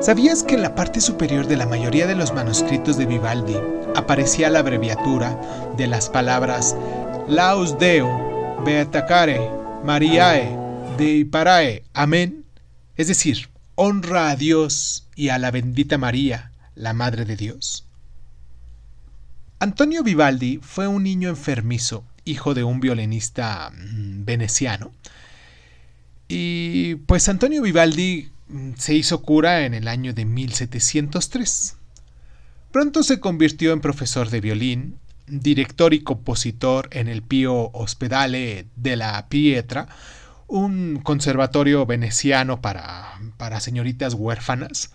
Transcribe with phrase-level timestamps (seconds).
[0.00, 3.56] ¿Sabías que en la parte superior de la mayoría de los manuscritos de Vivaldi
[3.94, 5.40] aparecía la abreviatura
[5.76, 6.76] de las palabras
[7.28, 9.40] Laus Deo, Beatacare,
[9.82, 10.56] Mariae,
[10.98, 12.44] Dei Parae, Amén?
[12.96, 17.86] Es decir, honra a Dios y a la bendita María, la Madre de Dios.
[19.58, 24.92] Antonio Vivaldi fue un niño enfermizo, hijo de un violinista mm, veneciano.
[26.28, 28.33] Y pues Antonio Vivaldi
[28.76, 31.76] se hizo cura en el año de 1703.
[32.70, 38.96] Pronto se convirtió en profesor de violín, director y compositor en el Pío Ospedale de
[38.96, 39.88] la Pietra,
[40.46, 44.90] un conservatorio veneciano para, para señoritas huérfanas,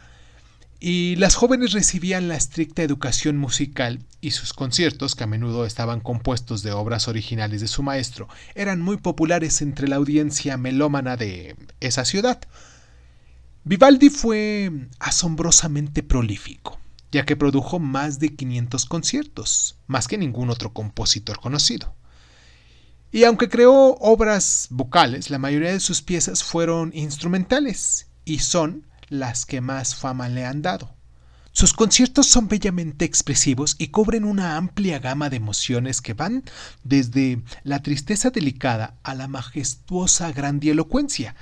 [0.81, 6.00] y las jóvenes recibían la estricta educación musical y sus conciertos, que a menudo estaban
[6.00, 11.56] compuestos de obras originales de su maestro, eran muy populares entre la audiencia melómana de
[11.81, 12.40] esa ciudad.
[13.70, 16.80] Vivaldi fue asombrosamente prolífico,
[17.12, 21.94] ya que produjo más de 500 conciertos, más que ningún otro compositor conocido.
[23.12, 29.45] Y aunque creó obras vocales, la mayoría de sus piezas fueron instrumentales y son las
[29.45, 30.95] que más fama le han dado.
[31.52, 36.44] Sus conciertos son bellamente expresivos y cubren una amplia gama de emociones que van
[36.84, 41.36] desde la tristeza delicada a la majestuosa grandielocuencia.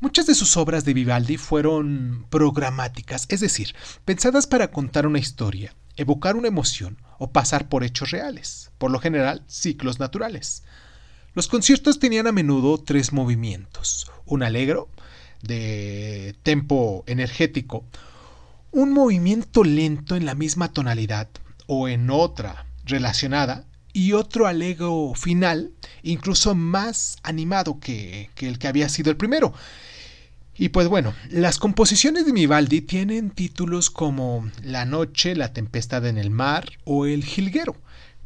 [0.00, 3.74] Muchas de sus obras de Vivaldi fueron programáticas, es decir,
[4.06, 8.98] pensadas para contar una historia, evocar una emoción o pasar por hechos reales, por lo
[8.98, 10.62] general ciclos naturales.
[11.34, 14.88] Los conciertos tenían a menudo tres movimientos, un alegro,
[15.42, 17.84] de tempo energético,
[18.70, 21.28] un movimiento lento en la misma tonalidad
[21.66, 28.88] o en otra relacionada y otro alegro final incluso más animado que, el que había
[28.88, 29.52] sido el primero.
[30.56, 36.18] Y pues bueno, las composiciones de Vivaldi tienen títulos como La noche, La tempestad en
[36.18, 37.76] el mar o El jilguero,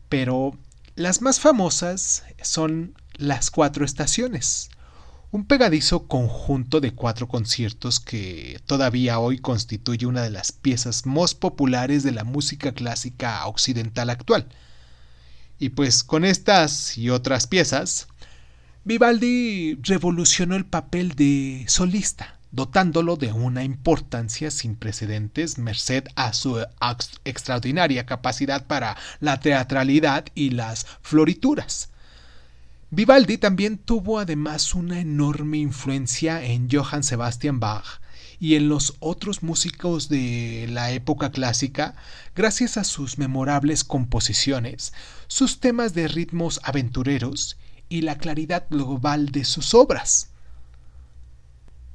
[0.09, 0.59] pero
[0.97, 4.71] las más famosas son Las cuatro estaciones,
[5.31, 11.35] un pegadizo conjunto de cuatro conciertos que todavía hoy constituye una de las piezas más
[11.35, 14.49] populares de la música clásica occidental actual.
[15.65, 18.07] Y pues con estas y otras piezas,
[18.85, 26.63] Vivaldi revolucionó el papel de solista, dotándolo de una importancia sin precedentes merced a su
[27.25, 31.89] extraordinaria capacidad para la teatralidad y las florituras.
[32.91, 38.03] Vivaldi también tuvo además una enorme influencia en Johann Sebastian Bach
[38.41, 41.95] y en los otros músicos de la época clásica
[42.35, 44.93] gracias a sus memorables composiciones,
[45.27, 47.57] sus temas de ritmos aventureros
[47.89, 50.31] y la claridad global de sus obras.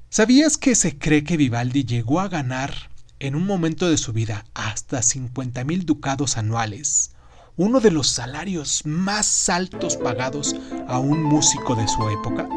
[0.10, 2.90] ¿Sabías que se cree que Vivaldi llegó a ganar
[3.20, 7.12] en un momento de su vida hasta 50 mil ducados anuales?
[7.60, 10.56] uno de los salarios más altos pagados
[10.88, 12.48] a un músico de su época?